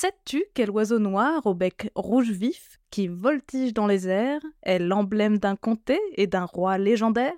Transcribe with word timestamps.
Sais-tu 0.00 0.44
quel 0.54 0.70
oiseau 0.70 1.00
noir 1.00 1.44
au 1.44 1.54
bec 1.54 1.90
rouge 1.96 2.30
vif, 2.30 2.78
qui 2.88 3.08
voltige 3.08 3.74
dans 3.74 3.88
les 3.88 4.06
airs, 4.06 4.40
est 4.62 4.78
l'emblème 4.78 5.38
d'un 5.38 5.56
comté 5.56 5.98
et 6.12 6.28
d'un 6.28 6.44
roi 6.44 6.78
légendaire? 6.78 7.34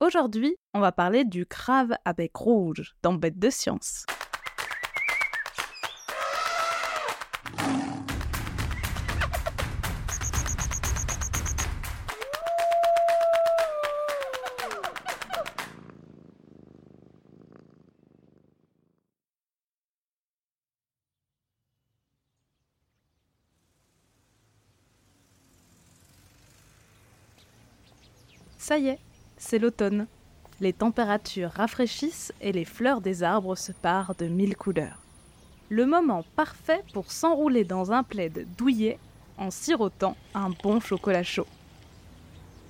Aujourd'hui, 0.00 0.56
on 0.74 0.80
va 0.80 0.90
parler 0.90 1.24
du 1.24 1.46
crave 1.46 1.94
à 2.04 2.12
bec 2.12 2.34
rouge 2.34 2.96
dans 3.04 3.14
Bête 3.14 3.38
de 3.38 3.48
science. 3.48 4.06
Ça 28.70 28.78
y 28.78 28.86
est, 28.86 29.00
c'est 29.36 29.58
l'automne. 29.58 30.06
Les 30.60 30.72
températures 30.72 31.50
rafraîchissent 31.50 32.32
et 32.40 32.52
les 32.52 32.64
fleurs 32.64 33.00
des 33.00 33.24
arbres 33.24 33.56
se 33.56 33.72
parent 33.72 34.14
de 34.16 34.26
mille 34.26 34.56
couleurs. 34.56 35.02
Le 35.70 35.86
moment 35.86 36.24
parfait 36.36 36.84
pour 36.92 37.10
s'enrouler 37.10 37.64
dans 37.64 37.90
un 37.90 38.04
plaid 38.04 38.46
douillet 38.56 39.00
en 39.38 39.50
sirotant 39.50 40.16
un 40.34 40.50
bon 40.62 40.78
chocolat 40.78 41.24
chaud. 41.24 41.48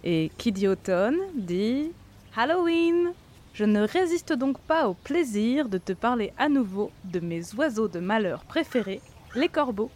Et 0.02 0.30
qui 0.38 0.52
dit 0.52 0.68
automne 0.68 1.18
dit 1.34 1.92
Halloween 2.34 3.12
Je 3.52 3.66
ne 3.66 3.82
résiste 3.82 4.32
donc 4.32 4.58
pas 4.58 4.88
au 4.88 4.94
plaisir 4.94 5.68
de 5.68 5.76
te 5.76 5.92
parler 5.92 6.32
à 6.38 6.48
nouveau 6.48 6.92
de 7.04 7.20
mes 7.20 7.42
oiseaux 7.56 7.88
de 7.88 8.00
malheur 8.00 8.44
préférés, 8.44 9.02
les 9.34 9.48
corbeaux. 9.48 9.90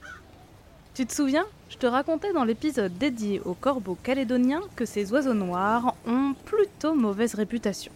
Tu 0.92 1.06
te 1.06 1.14
souviens? 1.14 1.46
Je 1.74 1.78
te 1.80 1.86
racontais 1.86 2.32
dans 2.32 2.44
l'épisode 2.44 2.96
dédié 2.98 3.40
aux 3.40 3.54
corbeaux 3.54 3.98
calédoniens 4.00 4.62
que 4.76 4.84
ces 4.84 5.12
oiseaux 5.12 5.34
noirs 5.34 5.96
ont 6.06 6.32
plutôt 6.44 6.94
mauvaise 6.94 7.34
réputation. 7.34 7.90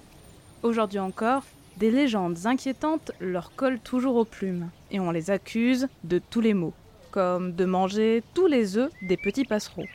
Aujourd'hui 0.65 0.99
encore, 0.99 1.45
des 1.77 1.93
légendes 1.93 2.45
inquiétantes 2.45 3.13
leur 3.21 3.55
collent 3.55 3.79
toujours 3.79 4.17
aux 4.17 4.25
plumes 4.25 4.69
et 4.91 4.99
on 4.99 5.13
les 5.13 5.31
accuse 5.31 5.87
de 6.03 6.19
tous 6.19 6.41
les 6.41 6.55
maux, 6.55 6.75
comme 7.13 7.53
de 7.53 7.65
manger 7.65 8.25
tous 8.35 8.49
les 8.49 8.77
œufs 8.77 8.91
des 9.03 9.17
petits 9.17 9.45
passereaux. 9.45 9.87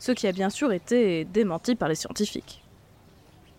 Ce 0.00 0.10
qui 0.10 0.26
a 0.26 0.32
bien 0.32 0.50
sûr 0.50 0.72
été 0.72 1.24
démenti 1.24 1.76
par 1.76 1.88
les 1.88 1.94
scientifiques. 1.94 2.64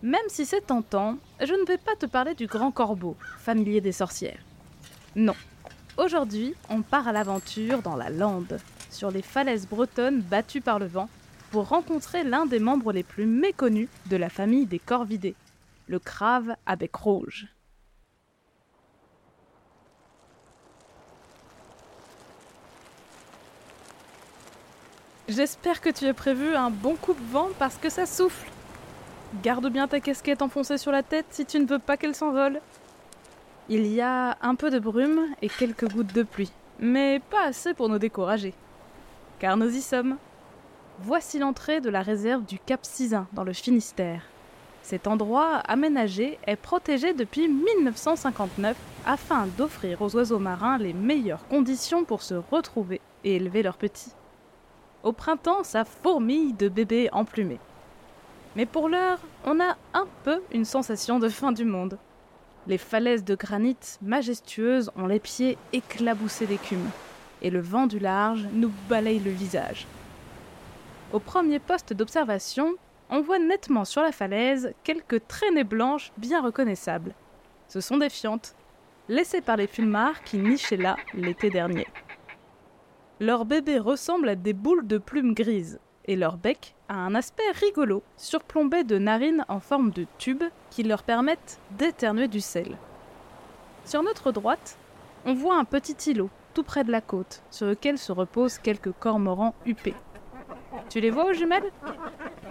Même 0.02 0.28
si 0.28 0.44
c'est 0.44 0.66
tentant, 0.66 1.16
je 1.40 1.54
ne 1.54 1.66
vais 1.66 1.78
pas 1.78 1.96
te 1.98 2.04
parler 2.04 2.34
du 2.34 2.46
grand 2.46 2.72
corbeau, 2.72 3.16
familier 3.38 3.80
des 3.80 3.92
sorcières. 3.92 4.44
Non, 5.16 5.34
Aujourd'hui, 5.98 6.54
on 6.68 6.82
part 6.82 7.08
à 7.08 7.12
l'aventure 7.12 7.80
dans 7.80 7.96
la 7.96 8.10
lande, 8.10 8.58
sur 8.96 9.10
les 9.10 9.22
falaises 9.22 9.68
bretonnes 9.68 10.22
battues 10.22 10.62
par 10.62 10.78
le 10.78 10.86
vent, 10.86 11.08
pour 11.50 11.68
rencontrer 11.68 12.24
l'un 12.24 12.46
des 12.46 12.58
membres 12.58 12.92
les 12.92 13.02
plus 13.02 13.26
méconnus 13.26 13.88
de 14.06 14.16
la 14.16 14.28
famille 14.28 14.66
des 14.66 14.78
corvidés, 14.78 15.34
le 15.86 15.98
crave 15.98 16.56
à 16.64 16.76
bec 16.76 16.96
rouge. 16.96 17.46
J'espère 25.28 25.80
que 25.80 25.90
tu 25.90 26.06
as 26.06 26.14
prévu 26.14 26.54
un 26.54 26.70
bon 26.70 26.94
coup 26.94 27.12
de 27.12 27.32
vent 27.32 27.48
parce 27.58 27.76
que 27.76 27.90
ça 27.90 28.06
souffle. 28.06 28.48
Garde 29.42 29.68
bien 29.68 29.88
ta 29.88 30.00
casquette 30.00 30.40
enfoncée 30.40 30.78
sur 30.78 30.92
la 30.92 31.02
tête 31.02 31.26
si 31.30 31.44
tu 31.44 31.58
ne 31.58 31.66
veux 31.66 31.80
pas 31.80 31.96
qu'elle 31.96 32.14
s'envole. 32.14 32.60
Il 33.68 33.86
y 33.88 34.00
a 34.00 34.38
un 34.40 34.54
peu 34.54 34.70
de 34.70 34.78
brume 34.78 35.20
et 35.42 35.48
quelques 35.48 35.90
gouttes 35.92 36.14
de 36.14 36.22
pluie, 36.22 36.52
mais 36.78 37.20
pas 37.30 37.46
assez 37.46 37.74
pour 37.74 37.88
nous 37.88 37.98
décourager. 37.98 38.54
Car 39.38 39.58
nous 39.58 39.76
y 39.76 39.82
sommes. 39.82 40.16
Voici 41.00 41.38
l'entrée 41.38 41.82
de 41.82 41.90
la 41.90 42.00
réserve 42.00 42.46
du 42.46 42.58
Cap 42.58 42.80
Sizun 42.86 43.26
dans 43.34 43.44
le 43.44 43.52
Finistère. 43.52 44.22
Cet 44.82 45.06
endroit 45.06 45.56
aménagé 45.68 46.38
est 46.46 46.56
protégé 46.56 47.12
depuis 47.12 47.46
1959 47.46 48.74
afin 49.04 49.46
d'offrir 49.58 50.00
aux 50.00 50.16
oiseaux 50.16 50.38
marins 50.38 50.78
les 50.78 50.94
meilleures 50.94 51.46
conditions 51.48 52.04
pour 52.04 52.22
se 52.22 52.34
retrouver 52.50 53.02
et 53.24 53.36
élever 53.36 53.62
leurs 53.62 53.76
petits. 53.76 54.12
Au 55.02 55.12
printemps, 55.12 55.64
ça 55.64 55.84
fourmille 55.84 56.54
de 56.54 56.70
bébés 56.70 57.10
emplumés. 57.12 57.60
Mais 58.54 58.64
pour 58.64 58.88
l'heure, 58.88 59.18
on 59.44 59.60
a 59.60 59.76
un 59.92 60.06
peu 60.24 60.40
une 60.50 60.64
sensation 60.64 61.18
de 61.18 61.28
fin 61.28 61.52
du 61.52 61.66
monde. 61.66 61.98
Les 62.66 62.78
falaises 62.78 63.24
de 63.24 63.34
granit 63.34 63.76
majestueuses 64.00 64.90
ont 64.96 65.06
les 65.06 65.20
pieds 65.20 65.58
éclaboussés 65.74 66.46
d'écume, 66.46 66.88
et 67.46 67.50
le 67.50 67.60
vent 67.60 67.86
du 67.86 68.00
large 68.00 68.48
nous 68.52 68.72
balaye 68.88 69.20
le 69.20 69.30
visage. 69.30 69.86
Au 71.12 71.20
premier 71.20 71.60
poste 71.60 71.92
d'observation, 71.92 72.74
on 73.08 73.20
voit 73.20 73.38
nettement 73.38 73.84
sur 73.84 74.02
la 74.02 74.10
falaise 74.10 74.74
quelques 74.82 75.28
traînées 75.28 75.62
blanches 75.62 76.10
bien 76.16 76.42
reconnaissables. 76.42 77.14
Ce 77.68 77.80
sont 77.80 77.98
des 77.98 78.10
fientes, 78.10 78.56
laissées 79.08 79.42
par 79.42 79.56
les 79.56 79.68
fulmars 79.68 80.24
qui 80.24 80.38
nichaient 80.38 80.76
là 80.76 80.96
l'été 81.14 81.48
dernier. 81.48 81.86
Leurs 83.20 83.44
bébés 83.44 83.78
ressemblent 83.78 84.30
à 84.30 84.34
des 84.34 84.52
boules 84.52 84.88
de 84.88 84.98
plumes 84.98 85.32
grises, 85.32 85.78
et 86.06 86.16
leur 86.16 86.38
bec 86.38 86.74
a 86.88 86.94
un 86.94 87.14
aspect 87.14 87.48
rigolo, 87.52 88.02
surplombé 88.16 88.82
de 88.82 88.98
narines 88.98 89.44
en 89.46 89.60
forme 89.60 89.92
de 89.92 90.04
tube 90.18 90.42
qui 90.70 90.82
leur 90.82 91.04
permettent 91.04 91.60
d'éternuer 91.78 92.26
du 92.26 92.40
sel. 92.40 92.76
Sur 93.84 94.02
notre 94.02 94.32
droite, 94.32 94.76
on 95.24 95.34
voit 95.34 95.56
un 95.56 95.64
petit 95.64 96.10
îlot 96.10 96.28
tout 96.56 96.62
près 96.62 96.84
de 96.84 96.90
la 96.90 97.02
côte, 97.02 97.42
sur 97.50 97.66
lequel 97.66 97.98
se 97.98 98.12
reposent 98.12 98.56
quelques 98.56 98.92
cormorans 98.92 99.54
huppés. 99.66 99.94
Tu 100.88 101.00
les 101.00 101.10
vois 101.10 101.26
aux 101.26 101.34
jumelles? 101.34 101.70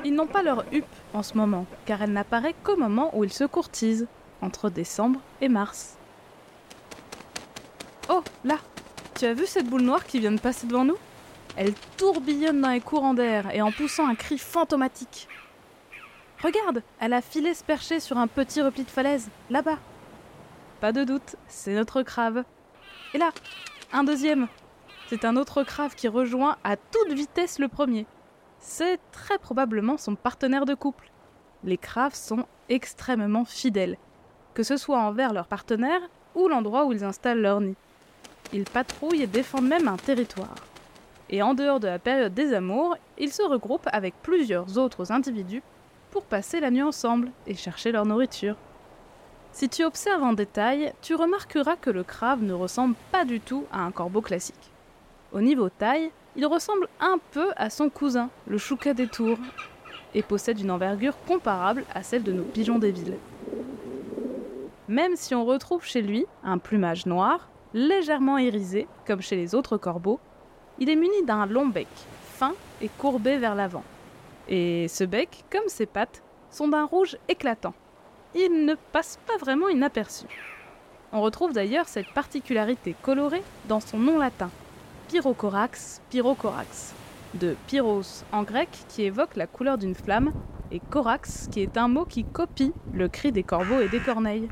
Ils 0.04 0.14
n'ont 0.14 0.28
pas 0.28 0.44
leur 0.44 0.64
huppe 0.72 0.86
en 1.16 1.24
ce 1.24 1.36
moment, 1.36 1.66
car 1.88 2.04
elle 2.04 2.12
n'apparaît 2.12 2.54
qu'au 2.64 2.78
moment 2.78 3.10
où 3.18 3.24
ils 3.24 3.34
se 3.34 3.46
courtisent, 3.46 4.06
entre 4.44 4.70
décembre 4.70 5.20
et 5.42 5.50
mars. 5.50 5.98
Oh, 8.10 8.24
là 8.44 8.60
Tu 9.16 9.26
as 9.26 9.34
vu 9.34 9.48
cette 9.48 9.66
boule 9.66 9.82
noire 9.82 10.06
qui 10.06 10.20
vient 10.20 10.34
de 10.34 10.40
passer 10.40 10.68
devant 10.68 10.86
nous? 10.86 10.98
Elle 11.56 11.74
tourbillonne 11.98 12.62
dans 12.62 12.70
les 12.70 12.82
courants 12.82 13.16
d'air 13.16 13.50
et 13.56 13.64
en 13.64 13.72
poussant 13.72 14.08
un 14.08 14.14
cri 14.14 14.38
fantomatique. 14.38 15.28
Regarde, 16.44 16.84
elle 17.00 17.14
a 17.14 17.24
filé 17.24 17.56
se 17.56 17.64
percher 17.64 18.00
sur 18.00 18.20
un 18.20 18.28
petit 18.28 18.62
repli 18.62 18.84
de 18.84 18.92
falaise, 18.92 19.30
là-bas. 19.50 19.80
Pas 20.80 20.92
de 20.92 21.04
doute, 21.04 21.38
c'est 21.48 21.74
notre 21.74 22.04
crave. 22.04 22.44
Et 23.16 23.18
là, 23.18 23.32
un 23.96 24.04
deuxième. 24.04 24.48
C'est 25.08 25.26
un 25.26 25.36
autre 25.36 25.64
crave 25.64 25.96
qui 25.96 26.08
rejoint 26.08 26.58
à 26.64 26.76
toute 26.78 27.14
vitesse 27.14 27.58
le 27.60 27.68
premier. 27.68 28.06
C'est 28.60 29.00
très 29.12 29.38
probablement 29.38 29.98
son 29.98 30.16
partenaire 30.16 30.66
de 30.66 30.76
couple. 30.76 31.12
Les 31.64 31.78
craves 31.78 32.16
sont 32.16 32.46
extrêmement 32.70 33.46
fidèles, 33.46 33.98
que 34.54 34.64
ce 34.64 34.78
soit 34.78 35.00
envers 35.00 35.34
leur 35.34 35.48
partenaire 35.48 36.02
ou 36.36 36.48
l'endroit 36.48 36.86
où 36.86 36.94
ils 36.94 37.04
installent 37.04 37.42
leur 37.42 37.62
nid. 37.62 37.76
Ils 38.54 38.66
patrouillent 38.66 39.24
et 39.24 39.28
défendent 39.28 39.68
même 39.68 39.88
un 39.88 39.98
territoire 39.98 40.56
et 41.30 41.42
en 41.42 41.54
dehors 41.54 41.80
de 41.80 41.88
la 41.88 42.00
période 42.00 42.34
des 42.34 42.54
amours, 42.54 42.96
ils 43.18 43.34
se 43.34 43.42
regroupent 43.42 43.90
avec 43.92 44.14
plusieurs 44.22 44.78
autres 44.78 45.12
individus 45.12 45.64
pour 46.12 46.24
passer 46.24 46.60
la 46.60 46.72
nuit 46.72 46.84
ensemble 46.84 47.32
et 47.48 47.56
chercher 47.56 47.92
leur 47.92 48.06
nourriture. 48.06 48.56
Si 49.56 49.70
tu 49.70 49.86
observes 49.86 50.22
en 50.22 50.34
détail, 50.34 50.92
tu 51.02 51.16
remarqueras 51.16 51.78
que 51.78 51.90
le 51.90 52.04
crabe 52.04 52.42
ne 52.42 52.52
ressemble 52.52 52.96
pas 53.14 53.24
du 53.24 53.40
tout 53.40 53.64
à 53.72 53.84
un 53.84 53.92
corbeau 53.92 54.20
classique. 54.20 54.70
Au 55.32 55.40
niveau 55.40 55.70
taille, 55.70 56.12
il 56.36 56.46
ressemble 56.46 56.90
un 57.00 57.20
peu 57.32 57.54
à 57.56 57.70
son 57.70 57.90
cousin, 57.90 58.30
le 58.48 58.58
chouca 58.58 58.94
des 58.94 59.08
tours, 59.08 59.38
et 60.14 60.24
possède 60.24 60.60
une 60.60 60.72
envergure 60.72 61.16
comparable 61.26 61.86
à 61.94 62.04
celle 62.04 62.24
de 62.24 62.34
nos 62.34 62.44
pigeons 62.44 62.80
des 62.80 62.92
villes. 62.92 63.18
Même 64.90 65.16
si 65.16 65.34
on 65.34 65.46
retrouve 65.46 65.86
chez 65.86 66.02
lui 66.02 66.26
un 66.44 66.58
plumage 66.58 67.06
noir, 67.06 67.48
légèrement 67.74 68.38
irisé, 68.38 68.90
comme 69.08 69.22
chez 69.22 69.38
les 69.38 69.56
autres 69.56 69.78
corbeaux, 69.78 70.20
il 70.80 70.90
est 70.90 70.98
muni 70.98 71.24
d'un 71.24 71.46
long 71.46 71.68
bec, 71.68 71.88
fin 72.34 72.56
et 72.82 72.90
courbé 72.90 73.38
vers 73.38 73.56
l'avant. 73.56 73.86
Et 74.50 74.90
ce 74.90 75.06
bec, 75.06 75.46
comme 75.50 75.70
ses 75.70 75.86
pattes, 75.86 76.22
sont 76.52 76.68
d'un 76.68 76.84
rouge 76.84 77.16
éclatant. 77.30 77.74
Il 78.38 78.66
ne 78.66 78.76
passe 78.92 79.18
pas 79.26 79.38
vraiment 79.38 79.70
inaperçu. 79.70 80.26
On 81.14 81.22
retrouve 81.22 81.54
d'ailleurs 81.54 81.88
cette 81.88 82.10
particularité 82.10 82.94
colorée 83.02 83.44
dans 83.70 83.80
son 83.80 83.98
nom 83.98 84.20
latin, 84.20 84.50
Pyrocorax 85.08 86.02
pyrocorax, 86.10 86.94
de 87.36 87.56
pyros 87.68 88.26
en 88.34 88.44
grec 88.44 88.68
qui 88.90 89.04
évoque 89.04 89.38
la 89.38 89.48
couleur 89.48 89.78
d'une 89.78 89.96
flamme, 89.96 90.34
et 90.72 90.82
corax 90.82 91.48
qui 91.50 91.62
est 91.62 91.78
un 91.78 91.88
mot 91.88 92.04
qui 92.04 92.26
copie 92.26 92.74
le 92.92 93.08
cri 93.08 93.32
des 93.32 93.44
corbeaux 93.44 93.80
et 93.80 93.88
des 93.88 94.02
corneilles. 94.02 94.50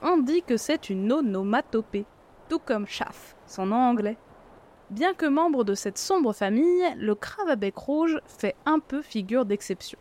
On 0.00 0.18
dit 0.18 0.42
que 0.42 0.56
c'est 0.56 0.90
une 0.90 1.10
onomatopée, 1.10 2.04
tout 2.48 2.60
comme 2.60 2.86
chaff, 2.86 3.34
son 3.48 3.66
nom 3.66 3.76
anglais. 3.76 4.16
Bien 4.90 5.12
que 5.14 5.26
membre 5.26 5.64
de 5.64 5.74
cette 5.74 5.98
sombre 5.98 6.32
famille, 6.32 6.84
le 6.98 7.16
crabe 7.16 7.48
à 7.48 7.56
bec 7.56 7.76
rouge 7.76 8.20
fait 8.26 8.54
un 8.64 8.78
peu 8.78 9.02
figure 9.02 9.44
d'exception. 9.44 9.98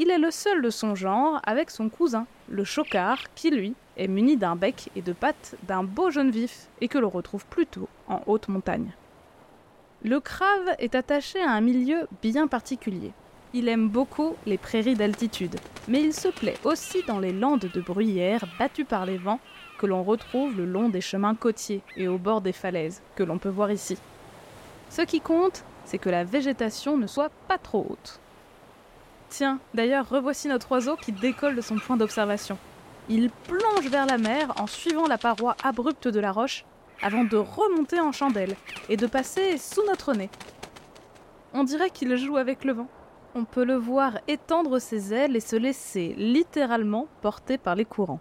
Il 0.00 0.12
est 0.12 0.18
le 0.18 0.30
seul 0.30 0.62
de 0.62 0.70
son 0.70 0.94
genre 0.94 1.40
avec 1.42 1.70
son 1.70 1.88
cousin, 1.88 2.26
le 2.48 2.62
chocard, 2.62 3.18
qui 3.34 3.50
lui 3.50 3.74
est 3.96 4.06
muni 4.06 4.36
d'un 4.36 4.54
bec 4.54 4.90
et 4.94 5.02
de 5.02 5.12
pattes 5.12 5.56
d'un 5.64 5.82
beau 5.82 6.08
jaune 6.10 6.30
vif 6.30 6.68
et 6.80 6.86
que 6.86 6.98
l'on 6.98 7.08
retrouve 7.08 7.44
plutôt 7.46 7.88
en 8.06 8.22
haute 8.26 8.46
montagne. 8.46 8.92
Le 10.04 10.20
crave 10.20 10.76
est 10.78 10.94
attaché 10.94 11.42
à 11.42 11.50
un 11.50 11.60
milieu 11.60 12.06
bien 12.22 12.46
particulier. 12.46 13.10
Il 13.54 13.66
aime 13.66 13.88
beaucoup 13.88 14.36
les 14.46 14.56
prairies 14.56 14.94
d'altitude, 14.94 15.56
mais 15.88 16.00
il 16.00 16.14
se 16.14 16.28
plaît 16.28 16.58
aussi 16.62 17.02
dans 17.08 17.18
les 17.18 17.32
landes 17.32 17.68
de 17.74 17.80
bruyères 17.80 18.46
battues 18.56 18.84
par 18.84 19.04
les 19.04 19.18
vents 19.18 19.40
que 19.78 19.86
l'on 19.86 20.04
retrouve 20.04 20.56
le 20.56 20.64
long 20.64 20.90
des 20.90 21.00
chemins 21.00 21.34
côtiers 21.34 21.82
et 21.96 22.06
au 22.06 22.18
bord 22.18 22.40
des 22.40 22.52
falaises, 22.52 23.02
que 23.16 23.24
l'on 23.24 23.38
peut 23.38 23.48
voir 23.48 23.72
ici. 23.72 23.98
Ce 24.90 25.02
qui 25.02 25.20
compte, 25.20 25.64
c'est 25.84 25.98
que 25.98 26.08
la 26.08 26.22
végétation 26.22 26.96
ne 26.96 27.08
soit 27.08 27.32
pas 27.48 27.58
trop 27.58 27.84
haute. 27.90 28.20
Tiens, 29.28 29.58
d'ailleurs, 29.74 30.08
revoici 30.08 30.48
notre 30.48 30.72
oiseau 30.72 30.96
qui 30.96 31.12
décolle 31.12 31.56
de 31.56 31.60
son 31.60 31.76
point 31.76 31.96
d'observation. 31.96 32.58
Il 33.08 33.30
plonge 33.30 33.88
vers 33.88 34.06
la 34.06 34.18
mer 34.18 34.52
en 34.60 34.66
suivant 34.66 35.06
la 35.06 35.18
paroi 35.18 35.56
abrupte 35.62 36.08
de 36.08 36.20
la 36.20 36.32
roche 36.32 36.64
avant 37.02 37.24
de 37.24 37.36
remonter 37.36 38.00
en 38.00 38.12
chandelle 38.12 38.56
et 38.88 38.96
de 38.96 39.06
passer 39.06 39.58
sous 39.58 39.84
notre 39.86 40.14
nez. 40.14 40.30
On 41.52 41.64
dirait 41.64 41.90
qu'il 41.90 42.14
joue 42.16 42.36
avec 42.36 42.64
le 42.64 42.72
vent. 42.72 42.88
On 43.34 43.44
peut 43.44 43.64
le 43.64 43.76
voir 43.76 44.18
étendre 44.26 44.78
ses 44.78 45.14
ailes 45.14 45.36
et 45.36 45.40
se 45.40 45.56
laisser 45.56 46.14
littéralement 46.16 47.06
porter 47.22 47.58
par 47.58 47.74
les 47.74 47.84
courants. 47.84 48.20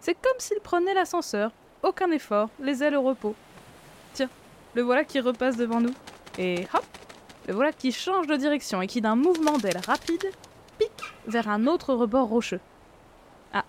C'est 0.00 0.14
comme 0.14 0.38
s'il 0.38 0.60
prenait 0.60 0.94
l'ascenseur, 0.94 1.52
aucun 1.82 2.10
effort, 2.10 2.50
les 2.60 2.82
ailes 2.82 2.96
au 2.96 3.02
repos. 3.02 3.34
Tiens, 4.12 4.28
le 4.74 4.82
voilà 4.82 5.04
qui 5.04 5.20
repasse 5.20 5.56
devant 5.56 5.80
nous. 5.80 5.94
Et 6.38 6.66
hop, 6.74 6.84
le 7.46 7.54
voilà 7.54 7.72
qui 7.72 7.92
change 7.92 8.26
de 8.26 8.36
direction 8.36 8.82
et 8.82 8.86
qui 8.86 9.00
d'un 9.00 9.14
mouvement 9.14 9.58
d'aile 9.58 9.80
rapide 9.86 10.24
pique 10.78 11.14
vers 11.26 11.48
un 11.48 11.66
autre 11.66 11.94
rebord 11.94 12.28
rocheux. 12.28 12.60
Ah, 13.52 13.64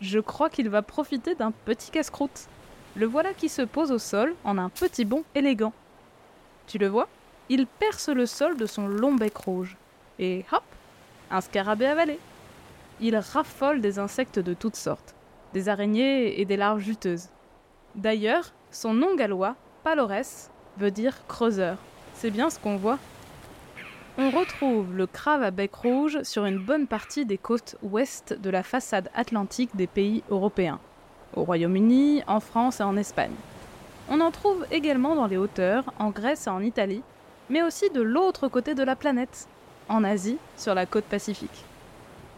je 0.00 0.20
crois 0.20 0.48
qu'il 0.48 0.68
va 0.68 0.82
profiter 0.82 1.34
d'un 1.34 1.50
petit 1.50 1.90
casse-croûte. 1.90 2.48
Le 2.94 3.06
voilà 3.06 3.34
qui 3.34 3.48
se 3.48 3.62
pose 3.62 3.90
au 3.90 3.98
sol 3.98 4.34
en 4.44 4.58
un 4.58 4.68
petit 4.68 5.04
bond 5.04 5.24
élégant. 5.34 5.72
Tu 6.66 6.78
le 6.78 6.86
vois? 6.86 7.08
Il 7.48 7.66
perce 7.66 8.08
le 8.08 8.26
sol 8.26 8.56
de 8.56 8.66
son 8.66 8.86
long 8.86 9.14
bec 9.14 9.36
rouge. 9.36 9.76
Et 10.18 10.44
hop 10.52 10.62
Un 11.30 11.40
scarabée 11.40 11.86
avalé. 11.86 12.18
Il 13.00 13.16
raffole 13.16 13.80
des 13.80 13.98
insectes 13.98 14.38
de 14.38 14.54
toutes 14.54 14.76
sortes, 14.76 15.14
des 15.52 15.68
araignées 15.68 16.40
et 16.40 16.44
des 16.44 16.56
larves 16.56 16.80
juteuses. 16.80 17.28
D'ailleurs, 17.94 18.52
son 18.70 18.94
nom 18.94 19.14
gallois, 19.16 19.56
Palores, 19.84 20.48
veut 20.78 20.90
dire 20.90 21.26
creuseur. 21.26 21.76
C'est 22.14 22.30
bien 22.30 22.48
ce 22.50 22.58
qu'on 22.58 22.76
voit. 22.76 22.98
On 24.18 24.30
retrouve 24.30 24.96
le 24.96 25.06
crave 25.06 25.42
à 25.42 25.50
bec 25.50 25.74
rouge 25.74 26.22
sur 26.22 26.46
une 26.46 26.58
bonne 26.58 26.86
partie 26.86 27.26
des 27.26 27.36
côtes 27.36 27.76
ouest 27.82 28.32
de 28.32 28.48
la 28.48 28.62
façade 28.62 29.10
atlantique 29.14 29.76
des 29.76 29.86
pays 29.86 30.22
européens, 30.30 30.80
au 31.34 31.44
Royaume-Uni, 31.44 32.22
en 32.26 32.40
France 32.40 32.80
et 32.80 32.82
en 32.82 32.96
Espagne. 32.96 33.34
On 34.08 34.22
en 34.22 34.30
trouve 34.30 34.66
également 34.70 35.16
dans 35.16 35.26
les 35.26 35.36
hauteurs, 35.36 35.84
en 35.98 36.08
Grèce 36.08 36.46
et 36.46 36.50
en 36.50 36.62
Italie, 36.62 37.02
mais 37.50 37.62
aussi 37.62 37.90
de 37.90 38.00
l'autre 38.00 38.48
côté 38.48 38.74
de 38.74 38.82
la 38.82 38.96
planète, 38.96 39.48
en 39.90 40.02
Asie, 40.02 40.38
sur 40.56 40.74
la 40.74 40.86
côte 40.86 41.04
pacifique. 41.04 41.64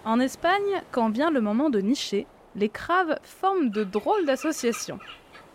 En 0.04 0.18
Espagne, 0.18 0.82
quand 0.90 1.10
vient 1.10 1.30
le 1.30 1.40
moment 1.40 1.70
de 1.70 1.80
nicher, 1.80 2.26
les 2.56 2.70
craves 2.70 3.20
forment 3.22 3.70
de 3.70 3.84
drôles 3.84 4.26
d'associations. 4.26 4.98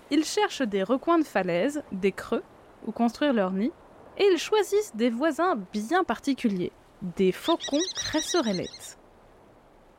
Ils 0.09 0.23
cherchent 0.23 0.61
des 0.61 0.83
recoins 0.83 1.19
de 1.19 1.25
falaises, 1.25 1.83
des 1.91 2.13
creux, 2.13 2.43
où 2.87 2.93
construire 2.93 3.33
leur 3.33 3.51
nid, 3.51 3.73
et 4.17 4.25
ils 4.31 4.37
choisissent 4.37 4.95
des 4.95 5.09
voisins 5.09 5.55
bien 5.71 6.03
particuliers, 6.03 6.71
des 7.17 7.31
faucons 7.31 7.81
cresserellettes. 7.95 8.97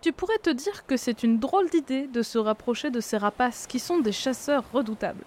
Tu 0.00 0.12
pourrais 0.12 0.38
te 0.38 0.50
dire 0.50 0.84
que 0.86 0.96
c'est 0.96 1.22
une 1.22 1.38
drôle 1.38 1.70
d'idée 1.70 2.06
de 2.06 2.22
se 2.22 2.38
rapprocher 2.38 2.90
de 2.90 3.00
ces 3.00 3.16
rapaces 3.16 3.66
qui 3.66 3.78
sont 3.78 3.98
des 3.98 4.12
chasseurs 4.12 4.64
redoutables. 4.72 5.24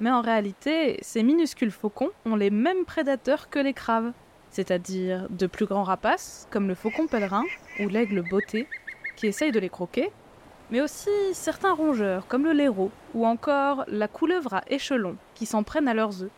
Mais 0.00 0.10
en 0.10 0.20
réalité, 0.20 0.98
ces 1.02 1.22
minuscules 1.22 1.70
faucons 1.70 2.10
ont 2.24 2.36
les 2.36 2.50
mêmes 2.50 2.84
prédateurs 2.84 3.48
que 3.48 3.58
les 3.58 3.72
craves, 3.72 4.12
c'est-à-dire 4.50 5.26
de 5.30 5.46
plus 5.46 5.66
grands 5.66 5.84
rapaces 5.84 6.46
comme 6.50 6.68
le 6.68 6.74
faucon 6.74 7.06
pèlerin 7.06 7.44
ou 7.80 7.88
l'aigle 7.88 8.22
botté 8.28 8.66
qui 9.16 9.26
essayent 9.26 9.52
de 9.52 9.60
les 9.60 9.68
croquer, 9.68 10.10
mais 10.70 10.80
aussi 10.80 11.10
certains 11.32 11.72
rongeurs 11.72 12.26
comme 12.26 12.44
le 12.44 12.52
laireau 12.52 12.90
ou 13.14 13.26
encore 13.26 13.84
la 13.88 14.08
couleuvre 14.08 14.54
à 14.54 14.62
échelons 14.68 15.16
qui 15.34 15.46
s'en 15.46 15.62
prennent 15.62 15.88
à 15.88 15.94
leurs 15.94 16.22
œufs. 16.22 16.30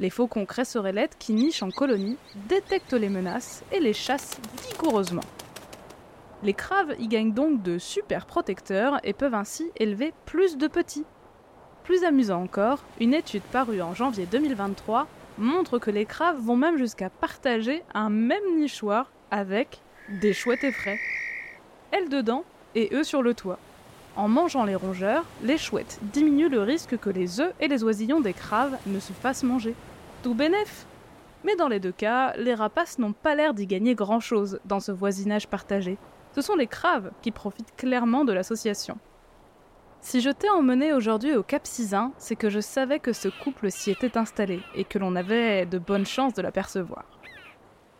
Les 0.00 0.10
faucons 0.10 0.46
cresserellettes 0.46 1.16
qui 1.18 1.32
nichent 1.32 1.62
en 1.62 1.70
colonie 1.70 2.16
détectent 2.48 2.92
les 2.94 3.08
menaces 3.08 3.64
et 3.72 3.80
les 3.80 3.92
chassent 3.92 4.38
vigoureusement. 4.68 5.24
Les 6.44 6.54
craves 6.54 6.94
y 7.00 7.08
gagnent 7.08 7.32
donc 7.32 7.62
de 7.62 7.78
super 7.78 8.24
protecteurs 8.24 9.00
et 9.02 9.12
peuvent 9.12 9.34
ainsi 9.34 9.72
élever 9.76 10.12
plus 10.24 10.56
de 10.56 10.68
petits. 10.68 11.04
Plus 11.82 12.04
amusant 12.04 12.42
encore, 12.42 12.84
une 13.00 13.12
étude 13.12 13.42
parue 13.42 13.82
en 13.82 13.94
janvier 13.94 14.26
2023 14.26 15.08
montre 15.38 15.78
que 15.78 15.90
les 15.90 16.04
craves 16.04 16.38
vont 16.38 16.56
même 16.56 16.78
jusqu'à 16.78 17.10
partager 17.10 17.82
un 17.92 18.10
même 18.10 18.56
nichoir 18.56 19.10
avec 19.32 19.80
des 20.08 20.32
chouettes 20.32 20.64
effraies. 20.64 21.00
Elles 21.90 22.08
dedans 22.08 22.44
et 22.76 22.90
eux 22.92 23.04
sur 23.04 23.22
le 23.22 23.34
toit. 23.34 23.58
En 24.18 24.26
mangeant 24.26 24.64
les 24.64 24.74
rongeurs, 24.74 25.24
les 25.44 25.56
chouettes 25.56 26.00
diminuent 26.02 26.48
le 26.48 26.62
risque 26.62 26.98
que 26.98 27.08
les 27.08 27.38
œufs 27.38 27.54
et 27.60 27.68
les 27.68 27.84
oisillons 27.84 28.20
des 28.20 28.32
craves 28.32 28.76
ne 28.88 28.98
se 28.98 29.12
fassent 29.12 29.44
manger. 29.44 29.76
Tout 30.24 30.34
bénef? 30.34 30.86
Mais 31.44 31.54
dans 31.54 31.68
les 31.68 31.78
deux 31.78 31.92
cas, 31.92 32.34
les 32.36 32.54
rapaces 32.54 32.98
n'ont 32.98 33.12
pas 33.12 33.36
l'air 33.36 33.54
d'y 33.54 33.68
gagner 33.68 33.94
grand-chose 33.94 34.58
dans 34.64 34.80
ce 34.80 34.90
voisinage 34.90 35.46
partagé. 35.46 35.98
Ce 36.34 36.40
sont 36.40 36.56
les 36.56 36.66
craves 36.66 37.12
qui 37.22 37.30
profitent 37.30 37.76
clairement 37.76 38.24
de 38.24 38.32
l'association. 38.32 38.98
Si 40.00 40.20
je 40.20 40.30
t'ai 40.30 40.50
emmené 40.50 40.92
aujourd'hui 40.92 41.36
au 41.36 41.44
Cap 41.44 41.64
Sizun, 41.64 42.10
c'est 42.18 42.34
que 42.34 42.50
je 42.50 42.58
savais 42.58 42.98
que 42.98 43.12
ce 43.12 43.28
couple 43.28 43.70
s'y 43.70 43.92
était 43.92 44.18
installé 44.18 44.62
et 44.74 44.82
que 44.82 44.98
l'on 44.98 45.14
avait 45.14 45.64
de 45.64 45.78
bonnes 45.78 46.06
chances 46.06 46.34
de 46.34 46.42
l'apercevoir. 46.42 47.04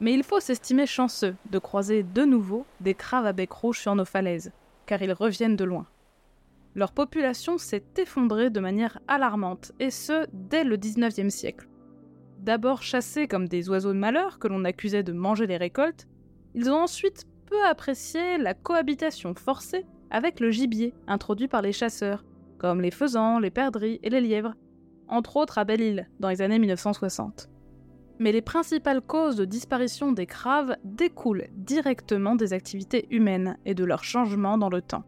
Mais 0.00 0.14
il 0.14 0.24
faut 0.24 0.40
s'estimer 0.40 0.86
chanceux 0.86 1.36
de 1.48 1.60
croiser 1.60 2.02
de 2.02 2.24
nouveau 2.24 2.66
des 2.80 2.94
craves 2.94 3.26
à 3.26 3.32
bec 3.32 3.52
rouge 3.52 3.78
sur 3.78 3.94
nos 3.94 4.04
falaises, 4.04 4.50
car 4.84 5.00
ils 5.00 5.12
reviennent 5.12 5.54
de 5.54 5.64
loin. 5.64 5.86
Leur 6.78 6.92
population 6.92 7.58
s'est 7.58 7.82
effondrée 7.96 8.50
de 8.50 8.60
manière 8.60 9.00
alarmante, 9.08 9.72
et 9.80 9.90
ce, 9.90 10.28
dès 10.32 10.62
le 10.62 10.76
19e 10.76 11.28
siècle. 11.28 11.68
D'abord 12.38 12.84
chassés 12.84 13.26
comme 13.26 13.48
des 13.48 13.68
oiseaux 13.68 13.92
de 13.92 13.98
malheur 13.98 14.38
que 14.38 14.46
l'on 14.46 14.64
accusait 14.64 15.02
de 15.02 15.10
manger 15.10 15.48
les 15.48 15.56
récoltes, 15.56 16.06
ils 16.54 16.70
ont 16.70 16.80
ensuite 16.80 17.24
peu 17.46 17.60
apprécié 17.66 18.38
la 18.38 18.54
cohabitation 18.54 19.34
forcée 19.34 19.86
avec 20.12 20.38
le 20.38 20.52
gibier 20.52 20.94
introduit 21.08 21.48
par 21.48 21.62
les 21.62 21.72
chasseurs, 21.72 22.24
comme 22.58 22.80
les 22.80 22.92
faisans, 22.92 23.40
les 23.40 23.50
perdrix 23.50 23.98
et 24.04 24.10
les 24.10 24.20
lièvres, 24.20 24.54
entre 25.08 25.36
autres 25.36 25.58
à 25.58 25.64
Belle-Île 25.64 26.08
dans 26.20 26.28
les 26.28 26.42
années 26.42 26.60
1960. 26.60 27.50
Mais 28.20 28.30
les 28.30 28.40
principales 28.40 29.02
causes 29.02 29.34
de 29.34 29.44
disparition 29.44 30.12
des 30.12 30.26
craves 30.26 30.76
découlent 30.84 31.48
directement 31.54 32.36
des 32.36 32.52
activités 32.52 33.08
humaines 33.10 33.58
et 33.64 33.74
de 33.74 33.82
leur 33.82 34.04
changement 34.04 34.58
dans 34.58 34.70
le 34.70 34.80
temps. 34.80 35.02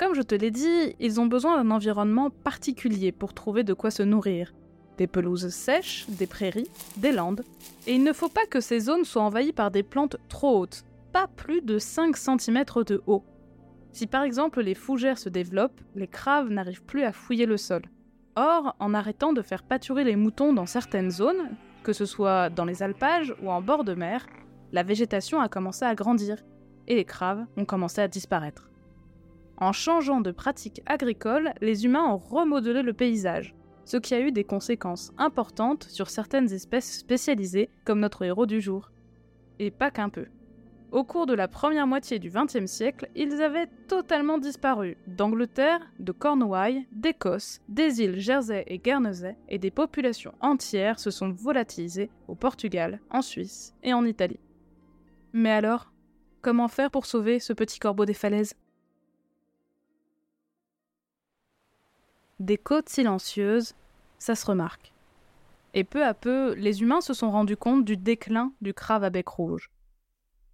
Comme 0.00 0.14
je 0.14 0.22
te 0.22 0.34
l'ai 0.34 0.50
dit, 0.50 0.96
ils 0.98 1.20
ont 1.20 1.26
besoin 1.26 1.62
d'un 1.62 1.70
environnement 1.70 2.30
particulier 2.30 3.12
pour 3.12 3.34
trouver 3.34 3.64
de 3.64 3.74
quoi 3.74 3.90
se 3.90 4.02
nourrir. 4.02 4.54
Des 4.96 5.06
pelouses 5.06 5.50
sèches, 5.50 6.06
des 6.08 6.26
prairies, 6.26 6.70
des 6.96 7.12
landes. 7.12 7.44
Et 7.86 7.96
il 7.96 8.02
ne 8.02 8.14
faut 8.14 8.30
pas 8.30 8.46
que 8.46 8.62
ces 8.62 8.80
zones 8.80 9.04
soient 9.04 9.24
envahies 9.24 9.52
par 9.52 9.70
des 9.70 9.82
plantes 9.82 10.16
trop 10.30 10.60
hautes, 10.60 10.84
pas 11.12 11.26
plus 11.26 11.60
de 11.60 11.78
5 11.78 12.16
cm 12.16 12.64
de 12.86 13.02
haut. 13.06 13.24
Si 13.92 14.06
par 14.06 14.22
exemple 14.22 14.62
les 14.62 14.74
fougères 14.74 15.18
se 15.18 15.28
développent, 15.28 15.82
les 15.94 16.08
craves 16.08 16.48
n'arrivent 16.48 16.84
plus 16.84 17.02
à 17.02 17.12
fouiller 17.12 17.44
le 17.44 17.58
sol. 17.58 17.82
Or, 18.36 18.74
en 18.80 18.94
arrêtant 18.94 19.34
de 19.34 19.42
faire 19.42 19.64
pâturer 19.64 20.04
les 20.04 20.16
moutons 20.16 20.54
dans 20.54 20.64
certaines 20.64 21.10
zones, 21.10 21.50
que 21.82 21.92
ce 21.92 22.06
soit 22.06 22.48
dans 22.48 22.64
les 22.64 22.82
alpages 22.82 23.34
ou 23.42 23.50
en 23.50 23.60
bord 23.60 23.84
de 23.84 23.92
mer, 23.92 24.24
la 24.72 24.82
végétation 24.82 25.42
a 25.42 25.50
commencé 25.50 25.84
à 25.84 25.94
grandir 25.94 26.38
et 26.88 26.94
les 26.94 27.04
craves 27.04 27.44
ont 27.58 27.66
commencé 27.66 28.00
à 28.00 28.08
disparaître. 28.08 28.70
En 29.60 29.72
changeant 29.72 30.22
de 30.22 30.30
pratiques 30.30 30.82
agricoles, 30.86 31.52
les 31.60 31.84
humains 31.84 32.06
ont 32.06 32.16
remodelé 32.16 32.80
le 32.80 32.94
paysage, 32.94 33.54
ce 33.84 33.98
qui 33.98 34.14
a 34.14 34.20
eu 34.20 34.32
des 34.32 34.44
conséquences 34.44 35.12
importantes 35.18 35.84
sur 35.84 36.08
certaines 36.08 36.50
espèces 36.50 36.98
spécialisées 36.98 37.68
comme 37.84 38.00
notre 38.00 38.24
héros 38.24 38.46
du 38.46 38.62
jour. 38.62 38.90
Et 39.58 39.70
pas 39.70 39.90
qu'un 39.90 40.08
peu. 40.08 40.26
Au 40.92 41.04
cours 41.04 41.26
de 41.26 41.34
la 41.34 41.46
première 41.46 41.86
moitié 41.86 42.18
du 42.18 42.30
XXe 42.30 42.64
siècle, 42.64 43.08
ils 43.14 43.42
avaient 43.42 43.68
totalement 43.86 44.38
disparu 44.38 44.96
d'Angleterre, 45.06 45.80
de 46.00 46.10
Cornouailles, 46.10 46.86
d'Écosse, 46.90 47.60
des 47.68 48.00
îles 48.00 48.18
Jersey 48.18 48.64
et 48.66 48.78
Guernesey, 48.78 49.36
et 49.48 49.58
des 49.58 49.70
populations 49.70 50.32
entières 50.40 50.98
se 50.98 51.10
sont 51.10 51.30
volatilisées 51.30 52.10
au 52.28 52.34
Portugal, 52.34 53.00
en 53.10 53.20
Suisse 53.20 53.74
et 53.82 53.92
en 53.92 54.06
Italie. 54.06 54.40
Mais 55.32 55.50
alors, 55.50 55.92
comment 56.40 56.66
faire 56.66 56.90
pour 56.90 57.06
sauver 57.06 57.38
ce 57.38 57.52
petit 57.52 57.78
corbeau 57.78 58.06
des 58.06 58.14
falaises? 58.14 58.54
Des 62.40 62.58
côtes 62.58 62.88
silencieuses, 62.88 63.74
ça 64.18 64.34
se 64.34 64.44
remarque. 64.44 64.92
Et 65.72 65.84
peu 65.84 66.04
à 66.04 66.14
peu, 66.14 66.54
les 66.54 66.82
humains 66.82 67.00
se 67.00 67.14
sont 67.14 67.30
rendus 67.30 67.56
compte 67.56 67.84
du 67.84 67.96
déclin 67.96 68.52
du 68.60 68.74
crave 68.74 69.04
à 69.04 69.10
bec 69.10 69.28
rouge 69.28 69.70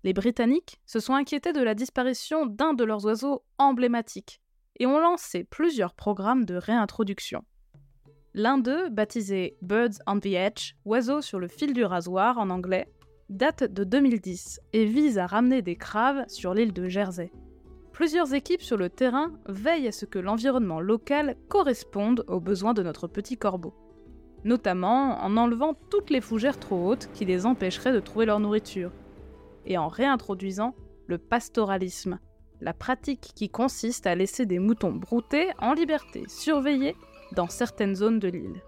les 0.06 0.12
Britanniques 0.12 0.80
se 0.86 1.00
sont 1.00 1.14
inquiétés 1.14 1.52
de 1.52 1.60
la 1.60 1.74
disparition 1.74 2.46
d'un 2.46 2.74
de 2.74 2.84
leurs 2.84 3.04
oiseaux 3.06 3.42
emblématiques 3.58 4.40
et 4.78 4.86
ont 4.86 5.00
lancé 5.00 5.42
plusieurs 5.42 5.94
programmes 5.94 6.44
de 6.44 6.54
réintroduction. 6.54 7.42
L'un 8.32 8.58
d'eux, 8.58 8.88
baptisé 8.88 9.56
Birds 9.62 9.98
on 10.06 10.20
the 10.20 10.26
Edge, 10.26 10.74
oiseau 10.84 11.22
sur 11.22 11.40
le 11.40 11.48
fil 11.48 11.72
du 11.72 11.82
rasoir 11.82 12.38
en 12.38 12.50
anglais, 12.50 12.86
date 13.30 13.64
de 13.64 13.82
2010 13.82 14.60
et 14.74 14.84
vise 14.84 15.18
à 15.18 15.26
ramener 15.26 15.60
des 15.60 15.74
craves 15.74 16.24
sur 16.28 16.54
l'île 16.54 16.72
de 16.72 16.86
Jersey. 16.86 17.32
Plusieurs 17.96 18.34
équipes 18.34 18.60
sur 18.60 18.76
le 18.76 18.90
terrain 18.90 19.32
veillent 19.46 19.88
à 19.88 19.92
ce 19.92 20.04
que 20.04 20.18
l'environnement 20.18 20.80
local 20.80 21.34
corresponde 21.48 22.26
aux 22.28 22.40
besoins 22.40 22.74
de 22.74 22.82
notre 22.82 23.06
petit 23.06 23.38
corbeau, 23.38 23.72
notamment 24.44 25.18
en 25.24 25.38
enlevant 25.38 25.72
toutes 25.88 26.10
les 26.10 26.20
fougères 26.20 26.60
trop 26.60 26.90
hautes 26.90 27.08
qui 27.14 27.24
les 27.24 27.46
empêcheraient 27.46 27.94
de 27.94 28.00
trouver 28.00 28.26
leur 28.26 28.38
nourriture, 28.38 28.92
et 29.64 29.78
en 29.78 29.88
réintroduisant 29.88 30.74
le 31.06 31.16
pastoralisme, 31.16 32.18
la 32.60 32.74
pratique 32.74 33.32
qui 33.34 33.48
consiste 33.48 34.06
à 34.06 34.14
laisser 34.14 34.44
des 34.44 34.58
moutons 34.58 34.92
brouter 34.92 35.48
en 35.58 35.72
liberté, 35.72 36.24
surveillés 36.28 36.96
dans 37.32 37.48
certaines 37.48 37.96
zones 37.96 38.18
de 38.18 38.28
l'île. 38.28 38.62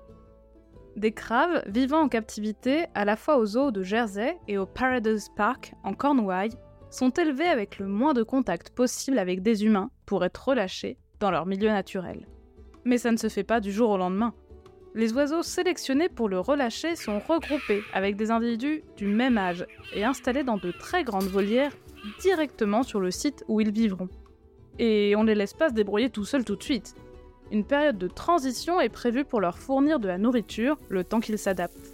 Des 0.97 1.13
craves 1.13 1.63
vivant 1.67 2.01
en 2.01 2.09
captivité 2.09 2.87
à 2.95 3.05
la 3.05 3.15
fois 3.15 3.37
aux 3.37 3.45
zoo 3.45 3.73
de 3.73 3.83
Jersey 3.83 4.39
et 4.49 4.57
au 4.57 4.65
Paradise 4.65 5.29
Park 5.37 5.75
en 5.85 5.93
Cornouailles 5.93 6.57
sont 6.91 7.11
élevés 7.11 7.49
avec 7.49 7.79
le 7.79 7.87
moins 7.87 8.15
de 8.15 8.23
contact 8.23 8.71
possible 8.71 9.19
avec 9.19 9.43
des 9.43 9.65
humains 9.65 9.91
pour 10.07 10.25
être 10.25 10.49
relâchés 10.49 10.99
dans 11.21 11.31
leur 11.31 11.47
milieu 11.47 11.69
naturel. 11.69 12.27
Mais 12.85 12.99
ça 12.99 13.13
ne 13.13 13.17
se 13.17 13.29
fait 13.29 13.45
pas 13.45 13.61
du 13.61 13.73
jour 13.73 13.91
au 13.91 13.97
lendemain. 13.97 14.35
Les 14.95 15.13
oiseaux 15.13 15.43
sélectionnés 15.43 16.09
pour 16.09 16.29
le 16.29 16.41
relâcher 16.41 16.97
sont 16.97 17.21
regroupés 17.21 17.83
avec 17.93 18.17
des 18.17 18.31
individus 18.31 18.83
du 18.97 19.07
même 19.07 19.39
âge 19.39 19.67
et 19.95 20.05
installés 20.05 20.45
dans 20.45 20.57
de 20.57 20.73
très 20.73 21.05
grandes 21.05 21.29
volières 21.29 21.77
directement 22.21 22.83
sur 22.83 23.01
le 23.01 23.11
site 23.11 23.45
où 23.49 23.61
ils 23.61 23.71
vivront. 23.71 24.09
Et 24.79 25.15
on 25.17 25.23
ne 25.23 25.29
les 25.29 25.35
laisse 25.35 25.55
pas 25.55 25.69
se 25.69 25.75
débrouiller 25.75 26.11
tout 26.11 26.25
seuls 26.25 26.45
tout 26.45 26.57
de 26.57 26.63
suite. 26.63 26.95
Une 27.51 27.65
période 27.65 27.99
de 27.99 28.09
transition 28.09 28.81
est 28.81 28.89
prévue 28.89 29.25
pour 29.25 29.41
leur 29.41 29.59
fournir 29.59 30.01
de 30.01 30.09
la 30.09 30.19
nourriture 30.19 30.79
le 30.89 31.05
temps 31.05 31.21
qu'ils 31.21 31.39
s'adaptent. 31.39 31.93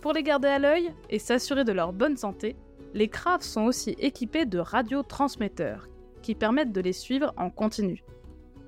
Pour 0.00 0.12
les 0.12 0.22
garder 0.22 0.48
à 0.48 0.58
l'œil 0.58 0.92
et 1.10 1.18
s'assurer 1.18 1.64
de 1.64 1.72
leur 1.72 1.92
bonne 1.92 2.16
santé, 2.16 2.56
les 2.94 3.08
craves 3.08 3.42
sont 3.42 3.64
aussi 3.64 3.90
équipés 3.98 4.46
de 4.46 4.58
radiotransmetteurs 4.58 5.88
qui 6.22 6.34
permettent 6.34 6.72
de 6.72 6.80
les 6.80 6.92
suivre 6.92 7.32
en 7.36 7.50
continu. 7.50 8.02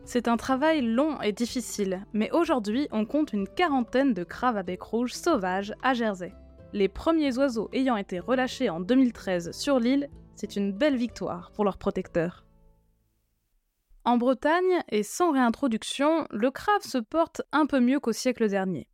C'est 0.04 0.28
un 0.28 0.36
travail 0.36 0.80
long 0.80 1.20
et 1.20 1.32
difficile, 1.32 2.06
mais 2.12 2.30
aujourd'hui 2.30 2.88
on 2.92 3.04
compte 3.04 3.32
une 3.32 3.48
quarantaine 3.48 4.14
de 4.14 4.24
craves 4.24 4.56
à 4.56 4.62
bec 4.62 4.80
rouge 4.80 5.12
sauvages 5.12 5.74
à 5.82 5.92
Jersey. 5.92 6.32
Les 6.72 6.88
premiers 6.88 7.36
oiseaux 7.36 7.68
ayant 7.72 7.96
été 7.96 8.18
relâchés 8.18 8.70
en 8.70 8.80
2013 8.80 9.52
sur 9.52 9.78
l'île, 9.78 10.08
c'est 10.34 10.56
une 10.56 10.72
belle 10.72 10.96
victoire 10.96 11.50
pour 11.52 11.64
leurs 11.64 11.78
protecteurs. 11.78 12.46
En 14.04 14.16
Bretagne, 14.16 14.82
et 14.88 15.02
sans 15.02 15.32
réintroduction, 15.32 16.26
le 16.30 16.50
crave 16.50 16.82
se 16.82 16.98
porte 16.98 17.42
un 17.52 17.66
peu 17.66 17.80
mieux 17.80 18.00
qu'au 18.00 18.12
siècle 18.12 18.48
dernier. 18.48 18.88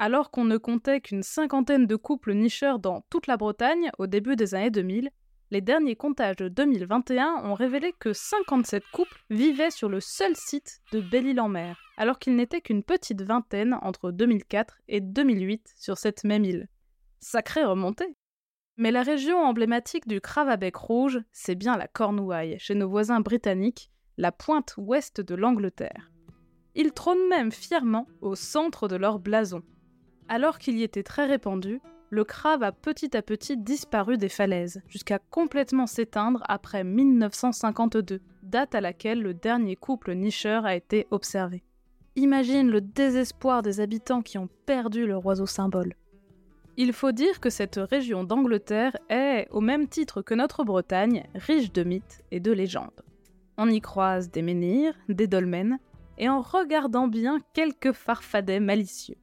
Alors 0.00 0.30
qu'on 0.30 0.44
ne 0.44 0.58
comptait 0.58 1.00
qu'une 1.00 1.24
cinquantaine 1.24 1.88
de 1.88 1.96
couples 1.96 2.32
nicheurs 2.32 2.78
dans 2.78 3.04
toute 3.10 3.26
la 3.26 3.36
Bretagne 3.36 3.90
au 3.98 4.06
début 4.06 4.36
des 4.36 4.54
années 4.54 4.70
2000, 4.70 5.10
les 5.50 5.60
derniers 5.60 5.96
comptages 5.96 6.36
de 6.36 6.46
2021 6.48 7.42
ont 7.42 7.54
révélé 7.54 7.92
que 7.98 8.12
57 8.12 8.84
couples 8.92 9.24
vivaient 9.28 9.72
sur 9.72 9.88
le 9.88 9.98
seul 9.98 10.36
site 10.36 10.82
de 10.92 11.00
Belle-Île-en-Mer, 11.00 11.80
alors 11.96 12.20
qu'il 12.20 12.36
n'était 12.36 12.60
qu'une 12.60 12.84
petite 12.84 13.22
vingtaine 13.22 13.76
entre 13.82 14.12
2004 14.12 14.78
et 14.86 15.00
2008 15.00 15.74
sur 15.76 15.98
cette 15.98 16.22
même 16.22 16.44
île. 16.44 16.68
Sacrée 17.18 17.64
remontée 17.64 18.14
Mais 18.76 18.92
la 18.92 19.02
région 19.02 19.38
emblématique 19.38 20.06
du 20.06 20.20
bec 20.60 20.76
rouge, 20.76 21.18
c'est 21.32 21.56
bien 21.56 21.76
la 21.76 21.88
Cornouaille, 21.88 22.56
chez 22.60 22.76
nos 22.76 22.88
voisins 22.88 23.20
britanniques, 23.20 23.90
la 24.16 24.30
pointe 24.30 24.74
ouest 24.76 25.20
de 25.20 25.34
l'Angleterre. 25.34 26.12
Ils 26.76 26.92
trônent 26.92 27.28
même 27.28 27.50
fièrement 27.50 28.06
au 28.20 28.36
centre 28.36 28.86
de 28.86 28.94
leur 28.94 29.18
blason, 29.18 29.64
alors 30.28 30.58
qu'il 30.58 30.78
y 30.78 30.82
était 30.82 31.02
très 31.02 31.26
répandu, 31.26 31.80
le 32.10 32.24
crabe 32.24 32.62
a 32.62 32.72
petit 32.72 33.16
à 33.16 33.22
petit 33.22 33.56
disparu 33.56 34.16
des 34.16 34.28
falaises, 34.28 34.80
jusqu'à 34.88 35.18
complètement 35.18 35.86
s'éteindre 35.86 36.42
après 36.48 36.84
1952, 36.84 38.20
date 38.42 38.74
à 38.74 38.80
laquelle 38.80 39.20
le 39.20 39.34
dernier 39.34 39.76
couple 39.76 40.14
nicheur 40.14 40.64
a 40.64 40.74
été 40.74 41.06
observé. 41.10 41.62
Imagine 42.16 42.70
le 42.70 42.80
désespoir 42.80 43.62
des 43.62 43.80
habitants 43.80 44.22
qui 44.22 44.38
ont 44.38 44.48
perdu 44.66 45.06
leur 45.06 45.24
oiseau 45.26 45.46
symbole. 45.46 45.94
Il 46.76 46.92
faut 46.92 47.12
dire 47.12 47.40
que 47.40 47.50
cette 47.50 47.76
région 47.76 48.24
d'Angleterre 48.24 48.96
est, 49.08 49.48
au 49.50 49.60
même 49.60 49.88
titre 49.88 50.22
que 50.22 50.34
notre 50.34 50.64
Bretagne, 50.64 51.24
riche 51.34 51.72
de 51.72 51.82
mythes 51.82 52.22
et 52.30 52.40
de 52.40 52.52
légendes. 52.52 53.02
On 53.56 53.68
y 53.68 53.80
croise 53.80 54.30
des 54.30 54.42
menhirs, 54.42 54.94
des 55.08 55.26
dolmens, 55.26 55.78
et 56.16 56.28
en 56.28 56.40
regardant 56.40 57.08
bien 57.08 57.40
quelques 57.52 57.92
farfadets 57.92 58.60
malicieux. 58.60 59.16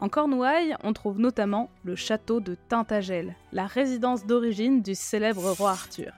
En 0.00 0.10
Cornouailles, 0.10 0.76
on 0.82 0.92
trouve 0.92 1.18
notamment 1.18 1.70
le 1.84 1.96
château 1.96 2.40
de 2.40 2.56
Tintagel, 2.68 3.34
la 3.52 3.66
résidence 3.66 4.26
d'origine 4.26 4.82
du 4.82 4.94
célèbre 4.94 5.50
roi 5.52 5.70
Arthur. 5.70 6.12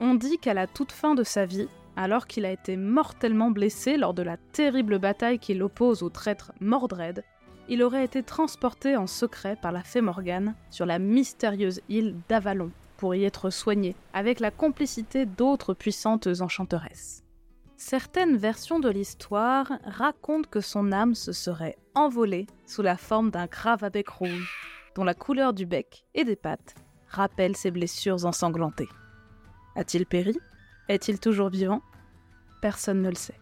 On 0.00 0.14
dit 0.14 0.38
qu'à 0.38 0.54
la 0.54 0.68
toute 0.68 0.92
fin 0.92 1.16
de 1.16 1.24
sa 1.24 1.44
vie, 1.44 1.66
alors 1.96 2.28
qu'il 2.28 2.44
a 2.44 2.52
été 2.52 2.76
mortellement 2.76 3.50
blessé 3.50 3.96
lors 3.96 4.14
de 4.14 4.22
la 4.22 4.36
terrible 4.52 5.00
bataille 5.00 5.40
qui 5.40 5.54
l'oppose 5.54 6.04
au 6.04 6.10
traître 6.10 6.52
Mordred, 6.60 7.24
il 7.68 7.82
aurait 7.82 8.04
été 8.04 8.22
transporté 8.22 8.96
en 8.96 9.08
secret 9.08 9.56
par 9.60 9.72
la 9.72 9.82
fée 9.82 10.00
Morgane 10.00 10.54
sur 10.70 10.86
la 10.86 11.00
mystérieuse 11.00 11.80
île 11.88 12.14
d'Avalon 12.28 12.70
pour 12.98 13.14
y 13.16 13.24
être 13.24 13.50
soigné, 13.50 13.96
avec 14.12 14.38
la 14.38 14.50
complicité 14.50 15.26
d'autres 15.26 15.74
puissantes 15.74 16.28
enchanteresses. 16.40 17.24
Certaines 17.80 18.36
versions 18.36 18.80
de 18.80 18.88
l'histoire 18.88 19.70
racontent 19.84 20.48
que 20.50 20.60
son 20.60 20.90
âme 20.90 21.14
se 21.14 21.30
serait 21.30 21.78
envolée 21.94 22.48
sous 22.66 22.82
la 22.82 22.96
forme 22.96 23.30
d'un 23.30 23.46
grave 23.46 23.84
à 23.84 23.88
bec 23.88 24.08
rouge, 24.08 24.52
dont 24.96 25.04
la 25.04 25.14
couleur 25.14 25.52
du 25.52 25.64
bec 25.64 26.04
et 26.12 26.24
des 26.24 26.34
pattes 26.34 26.74
rappelle 27.06 27.56
ses 27.56 27.70
blessures 27.70 28.26
ensanglantées. 28.26 28.88
A-t-il 29.76 30.06
péri? 30.06 30.36
Est-il 30.88 31.20
toujours 31.20 31.50
vivant? 31.50 31.80
Personne 32.60 33.00
ne 33.00 33.10
le 33.10 33.14
sait. 33.14 33.38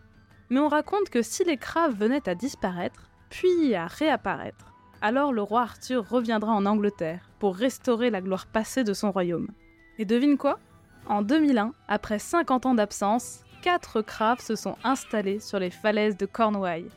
Mais 0.50 0.61
on 0.61 0.69
raconte 0.69 1.09
que 1.09 1.23
si 1.23 1.43
les 1.43 1.57
craves 1.57 1.97
venaient 1.97 2.28
à 2.28 2.35
disparaître, 2.35 3.09
puis 3.31 3.75
à 3.75 3.87
réapparaître, 3.87 4.75
alors 5.00 5.33
le 5.33 5.40
roi 5.40 5.62
Arthur 5.62 6.07
reviendra 6.07 6.52
en 6.52 6.66
Angleterre 6.66 7.31
pour 7.38 7.57
restaurer 7.57 8.11
la 8.11 8.21
gloire 8.21 8.47
passée 8.47 8.85
de 8.85 8.93
son 8.93 9.12
royaume. 9.12 9.49
Et 9.97 10.05
devine 10.05 10.37
quoi? 10.37 10.59
En 11.07 11.23
2001, 11.23 11.73
après 11.88 12.19
50 12.19 12.66
ans 12.66 12.75
d'absence, 12.75 13.46
quatre 13.67 14.01
craves 14.01 14.41
se 14.41 14.55
sont 14.55 14.77
installés 14.85 15.41
sur 15.41 15.59
les 15.59 15.71
falaises 15.71 16.17
de 16.17 16.25
Cornouailles. 16.25 16.89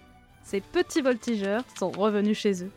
Ces 0.44 0.62
petits 0.62 1.02
voltigeurs 1.02 1.64
sont 1.76 1.90
revenus 1.90 2.38
chez 2.38 2.64
eux. 2.64 2.72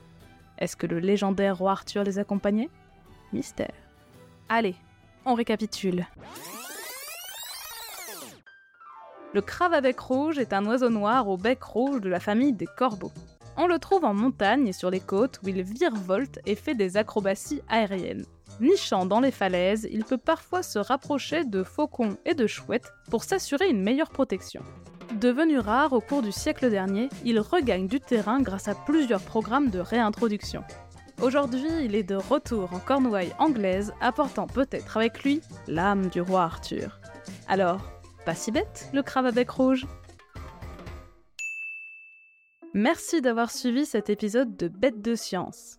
Est-ce 0.57 0.77
que 0.77 0.87
le 0.87 0.99
légendaire 0.99 1.59
roi 1.59 1.73
Arthur 1.73 2.03
les 2.03 2.19
accompagnait? 2.19 2.71
Mystère. 3.35 3.75
Allez, 4.49 4.77
on 5.27 5.35
récapitule. 5.35 6.07
Le 9.35 9.43
crabe 9.43 9.75
à 9.75 9.83
bec 9.83 10.01
rouge 10.01 10.39
est 10.39 10.55
un 10.55 10.65
oiseau 10.65 10.89
noir 10.89 11.29
au 11.29 11.37
bec 11.37 11.63
rouge 11.63 12.01
de 12.01 12.09
la 12.09 12.19
famille 12.19 12.55
des 12.55 12.69
corbeaux. 12.79 13.13
On 13.59 13.67
le 13.67 13.79
trouve 13.79 14.07
en 14.07 14.15
montagne 14.15 14.69
et 14.69 14.73
sur 14.73 14.91
les 14.91 15.01
côtes 15.01 15.39
où 15.45 15.49
il 15.49 15.61
virevolte 15.61 16.41
et 16.47 16.55
fait 16.55 16.75
des 16.75 16.97
acrobaties 16.97 17.61
aériennes. 17.69 18.25
Nichant 18.61 19.07
dans 19.07 19.21
les 19.21 19.31
falaises, 19.31 19.89
il 19.91 20.05
peut 20.05 20.19
parfois 20.19 20.63
se 20.63 20.79
rapprocher 20.79 21.45
de 21.45 21.63
faucons 21.63 22.17
et 22.25 22.35
de 22.35 22.47
chouettes 22.47 22.93
pour 23.11 23.25
s'assurer 23.25 23.69
une 23.69 23.83
meilleure 23.83 24.11
protection. 24.11 24.63
Devenu 25.21 25.59
rare 25.59 25.93
au 25.93 26.01
cours 26.01 26.23
du 26.23 26.33
siècle 26.33 26.71
dernier, 26.71 27.09
il 27.25 27.39
regagne 27.41 27.87
du 27.87 28.01
terrain 28.01 28.41
grâce 28.41 28.69
à 28.69 28.75
plusieurs 28.75 29.21
programmes 29.21 29.71
de 29.71 29.79
réintroduction. 29.79 30.63
Aujourd'hui, 31.21 31.71
il 31.85 31.95
est 31.95 32.03
de 32.03 32.15
retour 32.15 32.73
en 32.73 32.79
Cornouailles 32.79 33.35
anglaise, 33.39 33.93
apportant 34.01 34.47
peut-être 34.47 34.97
avec 34.97 35.23
lui 35.23 35.41
l'âme 35.69 36.07
du 36.07 36.21
roi 36.21 36.43
Arthur. 36.43 36.99
Alors, 37.47 37.81
pas 38.25 38.35
si 38.35 38.51
bête, 38.51 38.89
le 38.93 39.03
crabe 39.03 39.27
à 39.27 39.31
bec 39.33 39.51
rouge 39.51 39.87
Merci 42.75 43.21
d'avoir 43.21 43.51
suivi 43.51 43.85
cet 43.85 44.09
épisode 44.09 44.57
de 44.57 44.69
Bête 44.69 45.03
de 45.03 45.15
Science. 45.15 45.79